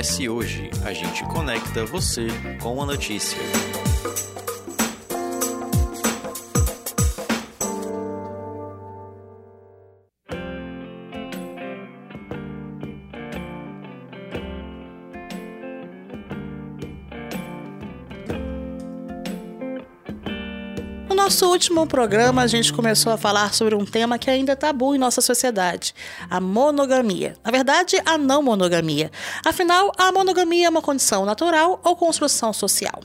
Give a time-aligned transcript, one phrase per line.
[0.00, 0.70] acontece hoje.
[0.82, 2.26] A gente conecta você
[2.62, 3.38] com a notícia.
[21.30, 24.96] Nosso último programa, a gente começou a falar sobre um tema que ainda é tabu
[24.96, 25.94] em nossa sociedade:
[26.28, 27.36] a monogamia.
[27.44, 29.12] Na verdade, a não monogamia.
[29.46, 33.00] Afinal, a monogamia é uma condição natural ou construção social?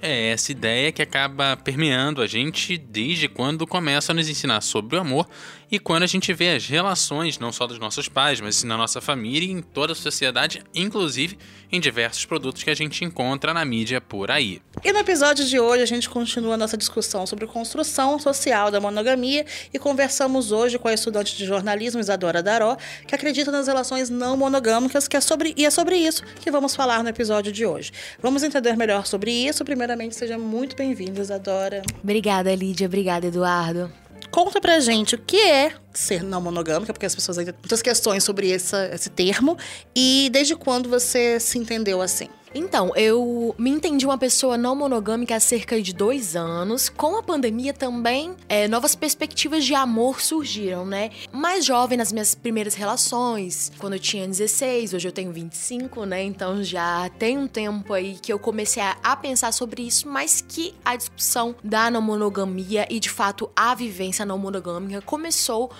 [0.00, 4.96] É essa ideia que acaba permeando a gente desde quando começa a nos ensinar sobre
[4.96, 5.28] o amor
[5.74, 9.00] e quando a gente vê as relações, não só dos nossos pais, mas na nossa
[9.00, 11.36] família e em toda a sociedade, inclusive
[11.72, 14.62] em diversos produtos que a gente encontra na mídia por aí.
[14.84, 18.80] E no episódio de hoje a gente continua a nossa discussão sobre construção social da
[18.80, 24.08] monogamia e conversamos hoje com a estudante de jornalismo Isadora Daró, que acredita nas relações
[24.08, 27.66] não monogâmicas, que é sobre, e é sobre isso que vamos falar no episódio de
[27.66, 27.90] hoje.
[28.22, 29.64] Vamos entender melhor sobre isso.
[29.64, 31.82] Primeiramente, seja muito bem-vinda, Isadora.
[32.00, 32.86] Obrigada, Lídia.
[32.86, 34.03] Obrigada, Eduardo.
[34.30, 37.80] Conta pra gente o que é ser não monogâmica, porque as pessoas ainda têm muitas
[37.80, 39.56] questões sobre essa, esse termo.
[39.94, 42.28] E desde quando você se entendeu assim?
[42.54, 46.88] Então, eu me entendi uma pessoa não monogâmica há cerca de dois anos.
[46.88, 51.10] Com a pandemia também, é, novas perspectivas de amor surgiram, né?
[51.32, 56.22] Mais jovem nas minhas primeiras relações, quando eu tinha 16, hoje eu tenho 25, né?
[56.22, 60.40] Então já tem um tempo aí que eu comecei a, a pensar sobre isso, mas
[60.40, 65.72] que a discussão da não monogamia e de fato a vivência não monogâmica começou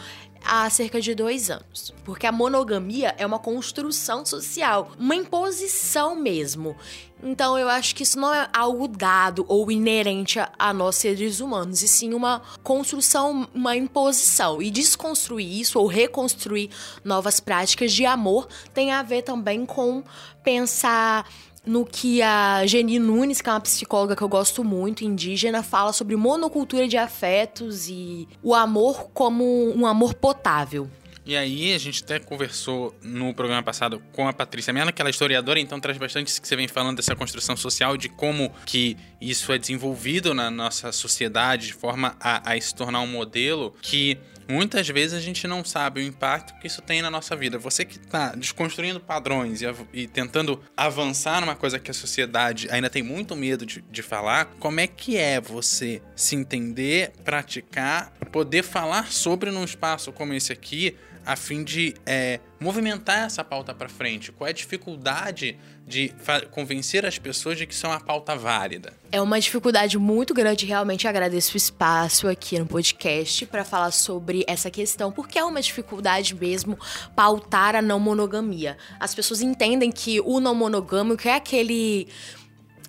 [0.45, 1.93] há cerca de dois anos.
[2.05, 6.77] Porque a monogamia é uma construção social, uma imposição mesmo.
[7.23, 11.83] Então eu acho que isso não é algo dado ou inerente a nós seres humanos,
[11.83, 14.61] e sim uma construção, uma imposição.
[14.61, 16.69] E desconstruir isso ou reconstruir
[17.03, 20.05] novas práticas de amor tem a ver também com
[20.43, 21.27] pensar
[21.67, 25.93] no que a Geni Nunes, que é uma psicóloga que eu gosto muito, indígena, fala
[25.93, 30.89] sobre monocultura de afetos e o amor como um amor potável.
[31.27, 35.09] E aí, a gente até conversou no programa passado com a Patrícia Mello, que ela
[35.09, 38.53] é historiadora, então traz bastante isso que você vem falando dessa construção social, de como
[38.67, 43.75] que isso é desenvolvido na nossa sociedade de forma a, a se tornar um modelo
[43.81, 44.19] que
[44.49, 47.59] muitas vezes a gente não sabe o impacto que isso tem na nossa vida.
[47.59, 52.91] Você que está desconstruindo padrões e, e, tentando avançar numa coisa que a sociedade ainda
[52.91, 58.63] tem muito medo de, de falar, como é que é você se entender, praticar, poder
[58.63, 60.97] falar sobre num espaço como esse aqui,
[61.27, 64.31] a fim de é, movimentar essa pauta para frente?
[64.33, 66.13] Qual é a dificuldade de
[66.51, 68.93] convencer as pessoas de que isso é uma pauta válida?
[69.13, 74.45] É uma dificuldade muito grande, realmente agradeço o espaço aqui no podcast para falar sobre
[74.47, 76.79] essa questão, porque é uma dificuldade mesmo
[77.15, 78.77] pautar a não monogamia.
[78.99, 82.09] As pessoas entendem que o não monogâmico é aquele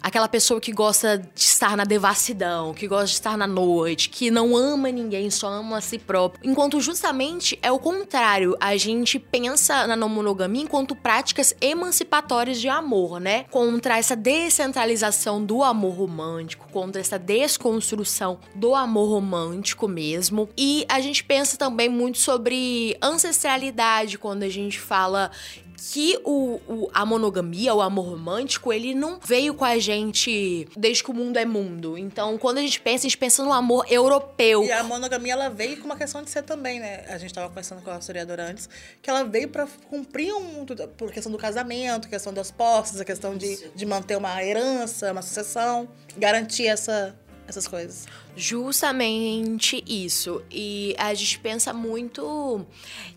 [0.05, 4.29] aquela pessoa que gosta de estar na devassidão, que gosta de estar na noite, que
[4.29, 6.47] não ama ninguém, só ama a si próprio.
[6.47, 12.69] Enquanto justamente é o contrário, a gente pensa na não monogamia enquanto práticas emancipatórias de
[12.69, 13.45] amor, né?
[13.49, 20.47] Contra essa descentralização do amor romântico, contra essa desconstrução do amor romântico mesmo.
[20.55, 25.31] E a gente pensa também muito sobre ancestralidade quando a gente fala
[25.77, 31.03] que o, o, a monogamia, o amor romântico, ele não veio com a gente desde
[31.03, 31.97] que o mundo é mundo.
[31.97, 34.63] Então, quando a gente pensa, a gente pensa no amor europeu.
[34.63, 37.05] E a monogamia, ela veio com uma questão de ser também, né?
[37.07, 38.69] A gente estava conversando com a historiadora antes,
[39.01, 40.65] que ela veio para cumprir um.
[40.97, 45.21] por questão do casamento, questão das posses, a questão de, de manter uma herança, uma
[45.21, 45.87] sucessão,
[46.17, 47.15] garantir essa
[47.47, 48.07] essas coisas.
[48.35, 50.43] Justamente isso.
[50.51, 52.65] E a gente pensa muito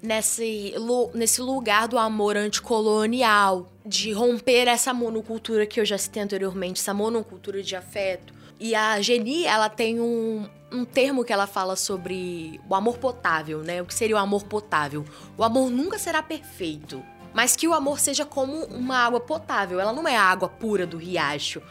[0.02, 0.74] nesse,
[1.14, 6.94] nesse lugar do amor anticolonial, de romper essa monocultura que eu já citei anteriormente, essa
[6.94, 8.34] monocultura de afeto.
[8.60, 13.62] E a Geni, ela tem um, um termo que ela fala sobre o amor potável,
[13.62, 13.80] né?
[13.80, 15.04] O que seria o amor potável?
[15.36, 17.02] O amor nunca será perfeito,
[17.32, 19.78] mas que o amor seja como uma água potável.
[19.78, 21.62] Ela não é a água pura do riacho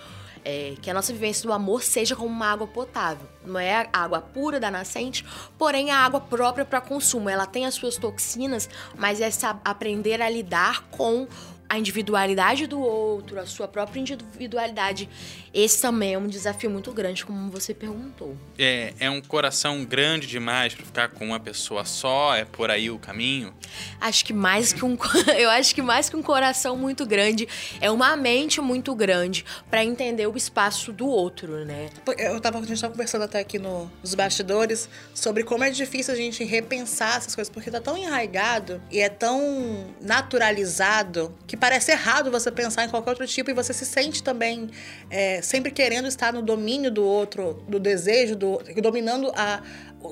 [0.50, 3.28] é, que a nossa vivência do amor seja como uma água potável.
[3.46, 5.26] Não é a água pura da nascente,
[5.58, 7.30] porém a água própria para consumo.
[7.30, 9.30] Ela tem as suas toxinas, mas é
[9.66, 11.28] aprender a lidar com
[11.68, 15.10] a individualidade do outro, a sua própria individualidade.
[15.58, 18.38] Esse também é um desafio muito grande, como você perguntou.
[18.60, 22.36] É, é um coração grande demais para ficar com uma pessoa só?
[22.36, 23.52] É por aí o caminho?
[24.00, 24.96] Acho que mais que um,
[25.36, 27.48] eu acho que mais que um coração muito grande
[27.82, 31.90] é uma mente muito grande para entender o espaço do outro, né?
[32.20, 36.14] Eu tava, a gente tava conversando até aqui no, nos bastidores sobre como é difícil
[36.14, 41.94] a gente repensar essas coisas porque tá tão enraigado e é tão naturalizado que parece
[41.94, 44.70] errado você pensar em qualquer outro tipo e você se sente também
[45.10, 49.62] é, sempre querendo estar no domínio do outro, do desejo, do, dominando a.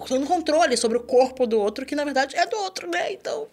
[0.07, 3.11] tendo controle sobre o corpo do outro, que na verdade é do outro, né?
[3.11, 3.47] Então.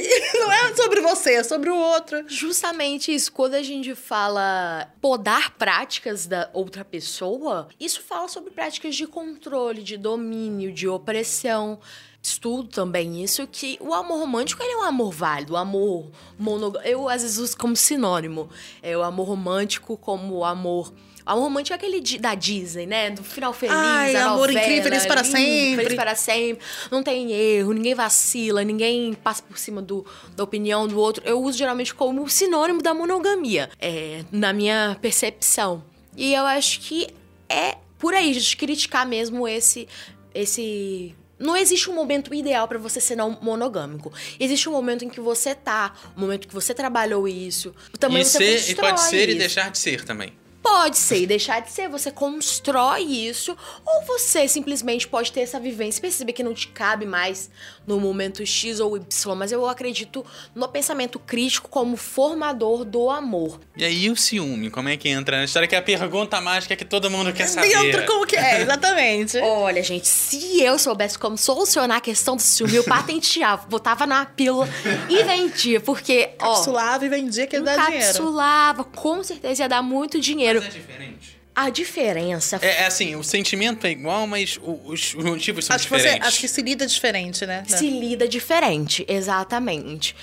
[0.34, 2.24] Não é sobre você, é sobre o outro.
[2.26, 3.32] Justamente isso.
[3.32, 9.82] Quando a gente fala podar práticas da outra pessoa, isso fala sobre práticas de controle,
[9.82, 11.78] de domínio, de opressão
[12.22, 16.86] estudo também isso que o amor romântico ele é um amor válido, o amor monogâmico.
[16.86, 18.50] Eu às vezes uso como sinônimo.
[18.82, 20.92] É o amor romântico como o amor
[21.32, 23.10] amor romântico é aquele da Disney, né?
[23.10, 25.84] Do final feliz, Ai, a amor novela, incrível, feliz para lindo, sempre.
[25.84, 26.64] Feliz para sempre.
[26.90, 30.04] Não tem erro, ninguém vacila, ninguém passa por cima do,
[30.34, 31.22] da opinião do outro.
[31.26, 35.84] Eu uso geralmente como sinônimo da monogamia, é, na minha percepção.
[36.16, 37.08] E eu acho que
[37.48, 39.86] é por aí, de criticar mesmo esse
[40.34, 44.12] esse não existe um momento ideal para você ser não monogâmico.
[44.38, 47.74] Existe um momento em que você tá, um momento que você trabalhou isso.
[47.98, 49.36] Também e, você ser, e pode ser isso.
[49.36, 50.34] e deixar de ser também.
[50.62, 55.58] Pode ser e deixar de ser, você constrói isso, ou você simplesmente pode ter essa
[55.58, 57.50] vivência e perceber que não te cabe mais
[57.86, 60.24] no momento X ou Y, mas eu acredito
[60.54, 63.58] no pensamento crítico como formador do amor.
[63.76, 65.66] E aí o ciúme, como é que entra na história?
[65.66, 67.68] Que é a pergunta mágica que todo mundo quer saber.
[67.68, 69.38] Dentro como que é, exatamente.
[69.42, 74.26] Olha, gente, se eu soubesse como solucionar a questão do ciúme, eu patenteava, botava na
[74.26, 74.68] pílula
[75.08, 76.54] e vendia, porque, ó...
[76.54, 78.06] Capsulava e vendia que ele dá dinheiro.
[78.06, 80.49] Capsulava, com certeza ia dar muito dinheiro.
[80.58, 81.40] Mas é diferente.
[81.54, 85.84] A diferença É, é assim, o sentimento é igual, mas os, os motivos são Acho
[85.86, 86.28] que, você, diferentes.
[86.28, 87.64] acho que se lida diferente, né?
[87.66, 90.16] se lida diferente, exatamente.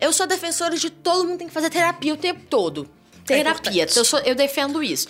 [0.00, 2.88] Eu sou defensora de todo mundo tem que fazer terapia o tempo todo.
[3.26, 3.96] Terapia, importante.
[3.98, 5.06] eu, sou- eu defendo isso.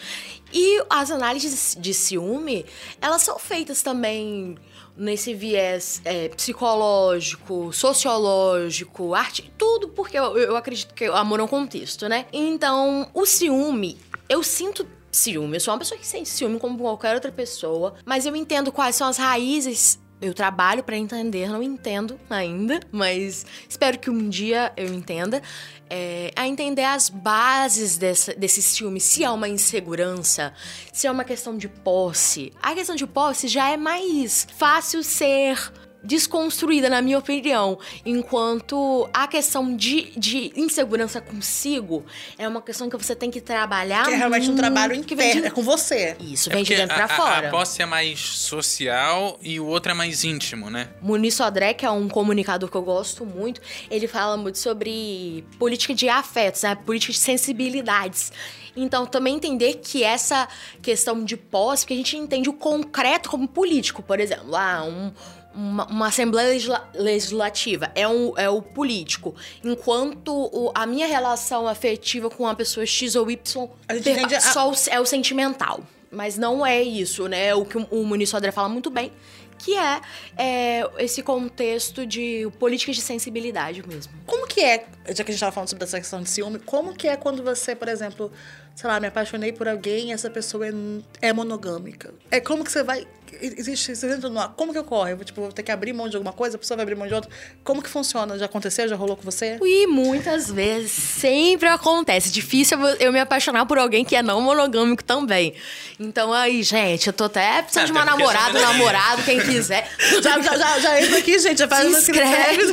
[0.53, 2.67] E as análises de ciúme,
[3.01, 4.57] elas são feitas também
[4.97, 11.43] nesse viés é, psicológico, sociológico, arte, tudo porque eu, eu acredito que o amor é
[11.43, 12.27] um contexto, né?
[12.33, 13.97] Então, o ciúme,
[14.31, 15.57] eu sinto ciúme.
[15.57, 18.95] Eu sou uma pessoa que sente ciúme como qualquer outra pessoa, mas eu entendo quais
[18.95, 19.99] são as raízes.
[20.23, 25.43] Eu trabalho pra entender, não entendo ainda, mas espero que um dia eu entenda.
[25.89, 30.53] É, a entender as bases dessa, desse ciúme, se é uma insegurança,
[30.93, 32.53] se é uma questão de posse.
[32.63, 35.59] A questão de posse já é mais fácil ser
[36.03, 37.79] desconstruída, na minha opinião.
[38.05, 42.05] Enquanto a questão de, de insegurança consigo
[42.39, 44.05] é uma questão que você tem que trabalhar.
[44.07, 46.17] Que é realmente um trabalho que vem interno, de- é com você.
[46.21, 47.49] Isso, É vem de dentro pra a, a- fora.
[47.49, 50.89] A posse é mais social e o outro é mais íntimo, né?
[51.03, 53.61] Muniz Sodré, que é um comunicador que eu gosto muito,
[53.91, 56.75] ele fala muito sobre política de afetos, né?
[56.75, 58.33] política de sensibilidades.
[58.77, 60.49] Então, também entender que essa
[60.81, 65.13] questão de posse, porque a gente entende o concreto como político, por exemplo, ah, um-
[65.55, 71.67] uma, uma Assembleia legisla- Legislativa é, um, é o político, enquanto o- a minha relação
[71.69, 73.95] afetiva com uma pessoa X ou Y A
[74.37, 75.81] a- só o- é o sentimental.
[76.11, 77.55] Mas não é isso, né?
[77.55, 79.13] O que o, o Muniz Sodré fala muito bem,
[79.59, 80.01] que é,
[80.37, 84.13] é esse contexto de políticas de sensibilidade mesmo.
[84.27, 86.95] Como que é, já que a gente tava falando sobre essa questão de ciúme, como
[86.95, 88.33] que é quando você, por exemplo,
[88.75, 90.73] sei lá, me apaixonei por alguém e essa pessoa é,
[91.21, 92.13] é monogâmica?
[92.31, 93.07] É como que você vai.
[93.41, 93.95] Existe.
[93.95, 95.13] Você entra no, como que ocorre?
[95.13, 96.95] Eu vou, tipo, vou ter que abrir mão de alguma coisa, a pessoa vai abrir
[96.97, 97.31] mão de outra.
[97.65, 98.39] Como que funciona?
[98.39, 98.89] Já aconteceu?
[98.89, 99.59] Já rolou com você?
[99.63, 102.31] E muitas vezes sempre acontece.
[102.31, 105.55] Difícil eu- me apaixonar por alguém que é não monogâmico também.
[105.99, 109.89] Então aí, gente, eu tô até precisando de uma namorada, um menina- namorado, quem quiser.
[110.23, 112.73] Já, já, já, já entra aqui, gente, já faz Se uma inscreve.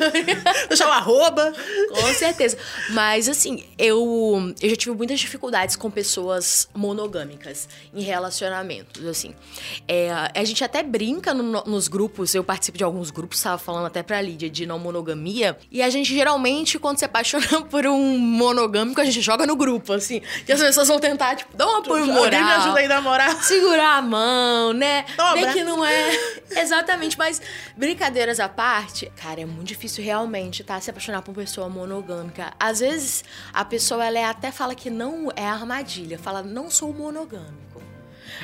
[0.70, 1.54] Deixar o arroba.
[1.90, 2.58] Com certeza.
[2.92, 9.34] Mas, assim, eu, eu já tive muitas dificuldades com pessoas monogâmicas em relacionamentos, assim.
[9.88, 13.58] É, a gente até brinca no- no- nos grupos, eu participo de alguns grupos, tava
[13.58, 17.86] falando até pra Lídia de não monogamia, e a gente geralmente, quando se apaixona por
[17.86, 21.68] um monogâmico, a gente joga no grupo, assim, que as pessoas vão tentar, tipo, dar
[21.68, 22.24] um apoio moral.
[22.26, 23.44] Alguém me ajuda aí a namorar.
[23.44, 25.06] Segurar a mão, né?
[25.18, 25.54] Abraço.
[25.58, 26.12] que não é.
[26.52, 27.42] Exatamente, mas
[27.76, 30.80] brincadeiras à parte, cara, é muito difícil realmente, tá?
[30.80, 32.54] Se apaixonar por uma pessoa monogâmica.
[32.60, 33.24] Às vezes
[33.54, 37.82] a pessoa, ela é- até fala que não é armadilha, fala, não sou monogâmico.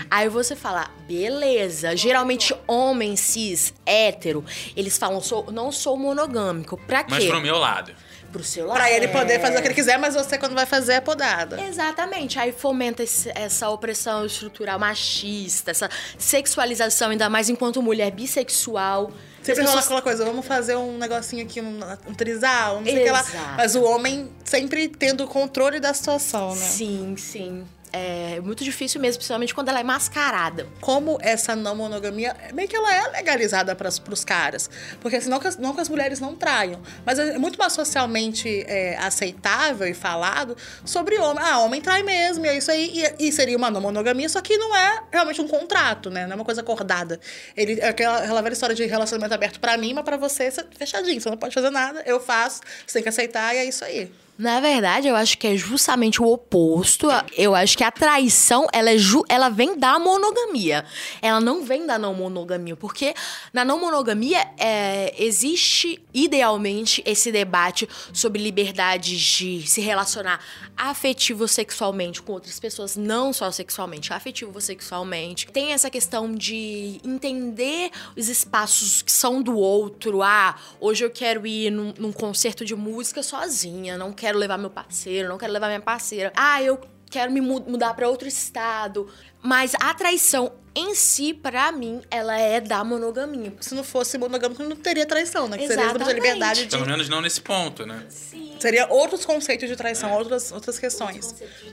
[0.09, 1.95] Aí você fala, beleza.
[1.95, 4.43] Geralmente, homem cis, hétero,
[4.75, 6.77] eles falam, sou, não sou monogâmico.
[6.85, 7.09] Pra quê?
[7.11, 7.93] Mas pro meu lado.
[8.31, 8.77] Pro seu lado.
[8.77, 9.39] Pra ele poder É.
[9.39, 11.61] fazer o que ele quiser, mas você, quando vai fazer, é podada.
[11.61, 12.39] Exatamente.
[12.39, 19.11] Aí fomenta esse- essa opressão estrutural machista, essa sexualização, ainda mais enquanto mulher bissexual.
[19.43, 23.01] Sempre rola pessoas- aquela coisa, vamos fazer um negocinho aqui, um, um trisal, não sei
[23.01, 23.25] o que lá.
[23.55, 26.65] Mas o homem sempre tendo o controle da situação, né?
[26.65, 27.63] Sim, sim.
[27.95, 30.67] É muito difícil mesmo, principalmente quando ela é mascarada.
[30.81, 34.67] Como essa não monogamia, meio que ela é legalizada para os caras.
[34.99, 36.81] Porque senão que as, não que as mulheres não traiam.
[37.05, 41.43] Mas é muito mais socialmente é, aceitável e falado sobre homem.
[41.45, 43.03] Ah, homem trai mesmo, e é isso aí.
[43.19, 46.25] E, e, seria uma não monogamia, só que não é realmente um contrato, né?
[46.25, 47.19] Não é uma coisa acordada.
[47.55, 50.65] Ele, é aquela, aquela velha história de relacionamento aberto para mim, mas para você, você
[50.75, 51.21] fechadinho.
[51.21, 54.11] Você não pode fazer nada, eu faço, você tem que aceitar e é isso aí.
[54.35, 57.07] Na verdade, eu acho que é justamente o oposto.
[57.37, 60.83] Eu acho que a traição, ela, é ju ela vem da monogamia.
[61.21, 62.75] Ela não vem da não monogamia.
[62.75, 63.13] Porque
[63.53, 70.39] na não monogamia é, existe, idealmente, esse debate sobre liberdade de se relacionar
[70.75, 75.45] afetivo sexualmente com outras pessoas, não só sexualmente, afetivo sexualmente.
[75.51, 80.23] Tem essa questão de entender os espaços que são do outro.
[80.23, 84.69] Ah, hoje eu quero ir num, num concerto de música sozinha, não quero levar meu
[84.69, 86.31] parceiro, não quero levar minha parceira.
[86.35, 89.07] Ah, eu quero me mudar para outro estado.
[89.41, 93.53] Mas a traição em si, para mim, ela é da monogamia.
[93.59, 95.57] Se não fosse monogâmico, não teria traição, né?
[95.57, 95.91] Que Exatamente.
[95.99, 96.69] seria a liberdade de...
[96.69, 98.05] Pelo menos não nesse ponto, né?
[98.09, 98.55] Sim.
[98.59, 100.17] Seria outros conceitos de traição, é.
[100.17, 101.27] outras, outras questões.
[101.27, 101.72] Outros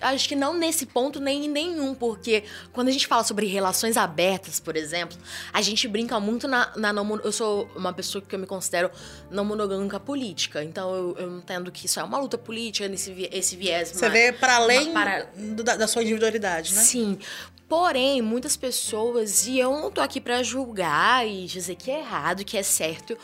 [0.00, 3.96] acho que não nesse ponto nem em nenhum, porque quando a gente fala sobre relações
[3.96, 5.16] abertas, por exemplo,
[5.52, 8.90] a gente brinca muito na, na não Eu sou uma pessoa que eu me considero
[9.30, 13.56] não monogâmica política, então eu, eu entendo que isso é uma luta política nesse esse
[13.56, 13.90] viés.
[13.90, 15.28] Você uma, vê para além para...
[15.64, 16.80] Da, da sua individualidade, né?
[16.80, 17.18] Sim.
[17.68, 22.44] Porém, muitas pessoas, e eu não tô aqui para julgar e dizer que é errado,
[22.44, 23.16] que é certo,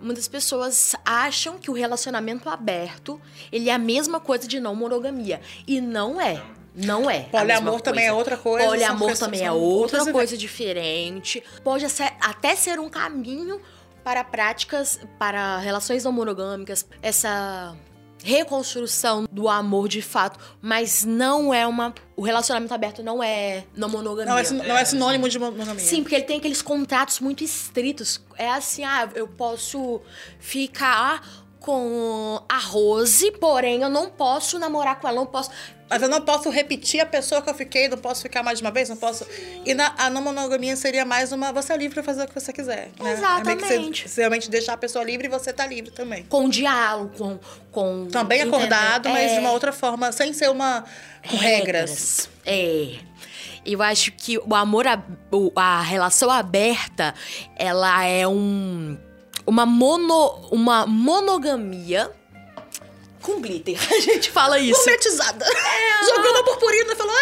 [0.00, 3.20] muitas pessoas acham que o relacionamento aberto
[3.52, 6.42] ele é a mesma coisa de não monogamia e não é.
[6.74, 7.20] Não é.
[7.24, 8.66] Poliamor também é outra coisa.
[8.66, 11.42] Poliamor também é outra coisa diferente.
[11.64, 11.84] Pode
[12.20, 13.60] até ser um caminho
[14.04, 16.86] para práticas, para relações não monogâmicas.
[17.02, 17.76] Essa
[18.22, 21.94] reconstrução do amor de fato, mas não é uma.
[22.16, 24.32] O relacionamento aberto não é não monogamia.
[24.32, 25.78] Não é, não é sinônimo de monogamia.
[25.78, 28.20] Sim, porque ele tem aqueles contratos muito estritos.
[28.36, 30.00] É assim, ah, eu posso
[30.38, 31.22] ficar
[31.60, 35.50] com a Rose, porém eu não posso namorar com ela, não posso.
[35.88, 38.64] Mas eu não posso repetir a pessoa que eu fiquei, não posso ficar mais de
[38.64, 39.26] uma vez, não posso.
[39.64, 41.52] E na, a não monogamia seria mais uma.
[41.52, 42.90] Você é livre pra fazer o que você quiser.
[42.98, 43.12] Né?
[43.12, 43.50] Exatamente.
[43.50, 46.24] É que você, você, realmente deixar a pessoa livre e você tá livre também.
[46.24, 47.38] Com diálogo, com.
[47.72, 49.12] com também acordado, é...
[49.12, 50.84] mas de uma outra forma, sem ser uma.
[51.28, 52.28] com regras.
[52.30, 52.30] regras.
[52.46, 52.94] É.
[53.66, 55.02] Eu acho que o amor, a,
[55.56, 57.14] a relação aberta,
[57.56, 58.96] ela é um
[59.50, 62.10] uma mono uma monogamia
[63.20, 63.76] com glitter.
[63.92, 64.80] A gente fala isso.
[64.80, 65.44] Gourmetizada.
[65.44, 67.14] É, Jogando a purpurina e falou...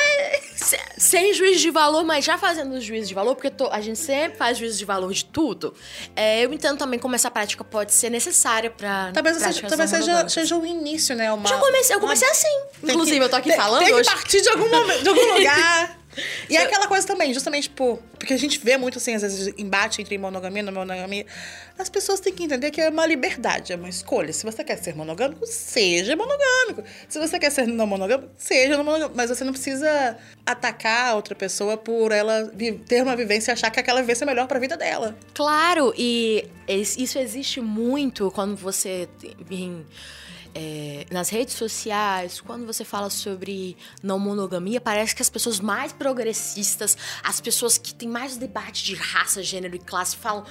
[0.98, 4.36] Sem juízo de valor, mas já fazendo juízo de valor, porque tô, a gente sempre
[4.36, 5.74] faz juízo de valor de tudo.
[6.14, 9.10] É, eu entendo também como essa prática pode ser necessária pra.
[9.12, 11.32] Talvez, seja, talvez seja, seja o início, né?
[11.32, 12.32] Uma, já comecei, eu comecei uma...
[12.32, 12.60] assim.
[12.82, 13.84] Inclusive, que, eu tô aqui tem, falando.
[13.84, 14.08] Tem hoje.
[14.08, 15.98] que partir de algum, momento, de algum lugar.
[16.48, 17.98] E é aquela coisa também, justamente por.
[18.18, 21.24] Porque a gente vê muito, assim, às vezes, embate entre monogamia e não monogamia.
[21.78, 24.32] As pessoas têm que entender que é uma liberdade, é uma escolha.
[24.32, 26.82] Se você quer ser monogâmico, seja monogâmico.
[27.08, 29.16] Se você quer ser não monogâmico, seja não monogâmico.
[29.16, 32.50] Mas você não precisa atacar a outra pessoa por ela
[32.86, 35.16] ter uma vivência e achar que aquela vivência é melhor pra vida dela.
[35.34, 39.08] Claro, e isso existe muito quando você.
[39.50, 39.84] Em
[40.54, 45.92] é, nas redes sociais, quando você fala sobre não monogamia, parece que as pessoas mais
[45.92, 50.44] progressistas, as pessoas que têm mais debate de raça, gênero e classe, falam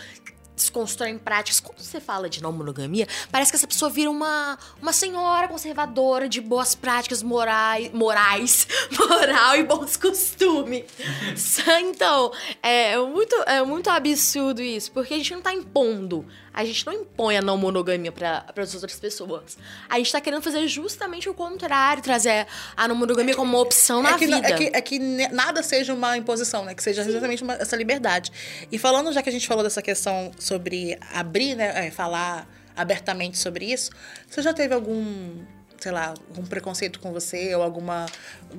[0.58, 1.60] desconstroem práticas.
[1.60, 6.28] Quando você fala de não monogamia, parece que essa pessoa vira uma, uma senhora conservadora
[6.28, 10.84] de boas práticas morais, morais, moral e bons costumes.
[11.80, 16.26] então, é muito, é muito absurdo isso, porque a gente não tá impondo.
[16.58, 19.60] A gente não impõe a não monogamia para as outras pessoas.
[19.88, 24.02] A gente tá querendo fazer justamente o contrário, trazer a não monogamia como uma opção
[24.02, 24.48] na é que, vida.
[24.48, 25.00] É que, é que
[25.32, 26.74] nada seja uma imposição, né?
[26.74, 27.10] Que seja Sim.
[27.10, 28.32] exatamente uma, essa liberdade.
[28.72, 31.86] E falando, já que a gente falou dessa questão sobre abrir, né?
[31.86, 33.92] É, falar abertamente sobre isso,
[34.28, 35.36] você já teve algum
[35.80, 38.06] sei lá, algum preconceito com você ou alguma.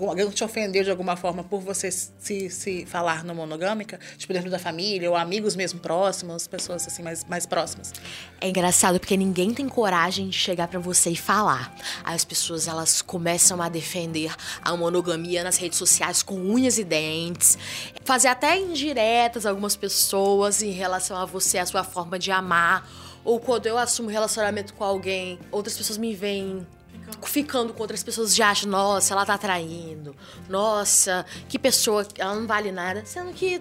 [0.01, 4.51] alguém te ofendeu de alguma forma por você se, se falar no monogâmica, tipo dentro
[4.51, 7.93] da família ou amigos mesmo próximos, pessoas assim mais, mais próximas.
[8.41, 11.75] É engraçado porque ninguém tem coragem de chegar para você e falar.
[12.05, 17.59] As pessoas elas começam a defender a monogamia nas redes sociais com unhas e dentes,
[18.05, 22.89] fazer até indiretas algumas pessoas em relação a você, a sua forma de amar.
[23.25, 26.67] Ou quando eu assumo relacionamento com alguém, outras pessoas me veem
[27.23, 30.15] ficando com outras pessoas já acham, nossa, ela tá traindo.
[30.49, 33.03] Nossa, que pessoa, ela não vale nada.
[33.05, 33.61] Sendo que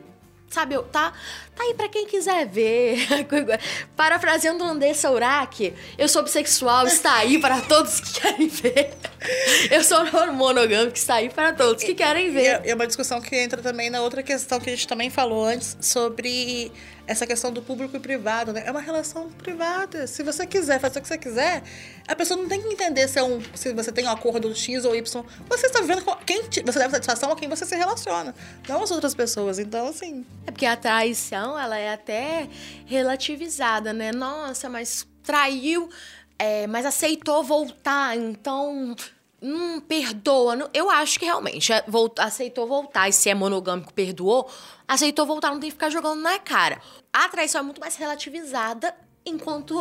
[0.49, 1.11] sabe, eu- tá,
[1.55, 3.05] tá aí pra quem quiser ver.
[3.95, 8.93] Parafraseando o Andressa Urach, eu sou bissexual, está aí para todos que querem ver.
[9.71, 12.45] Eu sou monogâmico, está aí para todos que querem E ver.
[12.45, 15.43] é, é uma discussão que entra também na outra questão que a gente também falou
[15.43, 16.71] antes sobre
[17.07, 18.63] essa questão do público e privado, né?
[18.65, 20.05] É uma relação privada.
[20.05, 21.63] Se você quiser fazer o que você quiser,
[22.07, 24.83] a pessoa não tem que entender se, é um, se você tem um acordo X
[24.85, 25.23] ou Y.
[25.49, 28.35] Você está vivendo com quem te- você deve satisfação a quem você se relaciona,
[28.67, 29.57] não as outras pessoas.
[29.57, 32.47] Então, assim, É porque a traição, ela é até
[32.85, 34.11] relativizada, né?
[34.11, 35.89] Nossa, mas traiu,
[36.37, 38.95] é, mas aceitou voltar, então.
[39.39, 40.67] Hum, perdoa.
[40.73, 41.83] Eu acho que realmente é,
[42.17, 43.07] aceitou voltar.
[43.07, 44.49] E se é monogâmico, perdoou.
[44.87, 46.79] Aceitou voltar, não tem que ficar jogando na cara.
[47.11, 49.75] A traição é muito mais relativizada, enquanto,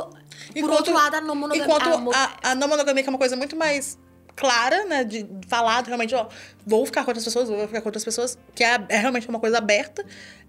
[0.60, 1.64] por outro lado, a não monogamia.
[1.64, 3.98] Enquanto a a, não monogamia que é uma coisa muito mais
[4.34, 5.04] clara, né?
[5.04, 6.28] De falar realmente, ó,
[6.64, 9.40] vou ficar com outras pessoas, vou ficar com outras pessoas, que é, é realmente uma
[9.40, 10.04] coisa aberta,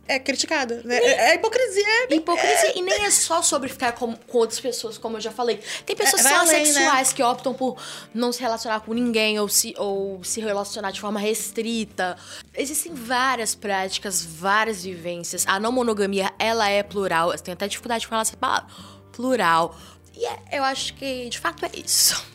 [0.08, 0.82] é criticada.
[0.84, 0.98] Né?
[0.98, 1.86] É, é hipocrisia.
[2.10, 2.78] É, Hipocrisia.
[2.78, 5.60] E nem é só sobre ficar com, com outras pessoas, como eu já falei.
[5.86, 7.78] Tem pessoas É, que vai são além, assexuais que optam por
[8.14, 12.18] não se relacionar com ninguém ou se, ou se relacionar de forma restrita.
[12.54, 15.46] Existem várias práticas, várias vivências.
[15.48, 17.32] A não monogamia, ela é plural.
[17.32, 18.68] Eu tenho até dificuldade de falar essa palavra.
[19.12, 19.76] Plural.
[20.16, 22.26] E é- eu acho que, de fato, é isso.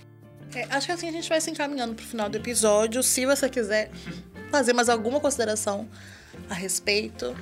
[0.55, 3.03] É, acho que assim a gente vai se encaminhando pro final do episódio.
[3.03, 3.91] Se você quiser
[4.51, 5.89] fazer mais alguma consideração
[6.51, 7.35] a respeito.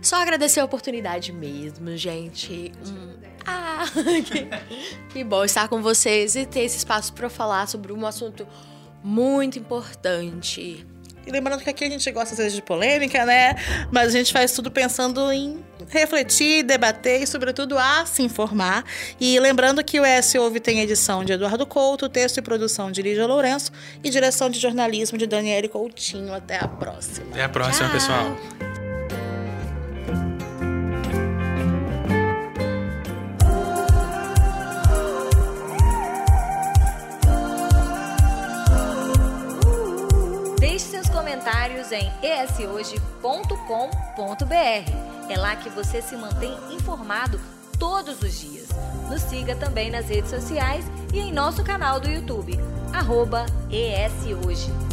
[0.00, 2.72] Só agradecer a oportunidade mesmo, gente.
[2.86, 3.14] Hum.
[3.46, 3.84] Ah,
[4.26, 4.48] que,
[5.12, 8.46] que bom estar com vocês e ter esse espaço para falar sobre um assunto
[9.02, 10.86] muito importante.
[11.26, 13.56] E lembrando que aqui a gente gosta às vezes de polêmica, né?
[13.90, 18.84] Mas a gente faz tudo pensando em refletir, debater e, sobretudo, a se informar.
[19.20, 23.02] E lembrando que o S Ouve tem edição de Eduardo Couto, texto e produção de
[23.02, 23.72] Lígia Lourenço
[24.04, 26.32] e direção de jornalismo de Daniele Coutinho.
[26.32, 27.26] Até a próxima.
[27.30, 27.92] Até a próxima, Tchau.
[27.92, 28.75] pessoal.
[41.36, 43.20] Comentários em eshoje.com.br.
[45.28, 47.38] É lá que você se mantém informado
[47.78, 48.68] todos os dias.
[49.10, 52.58] Nos siga também nas redes sociais e em nosso canal do YouTube,
[52.92, 54.85] arroba ESHoje.